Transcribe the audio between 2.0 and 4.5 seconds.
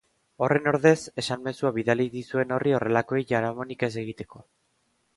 dizuen horri horrelakoei jaramonik ez egiteko.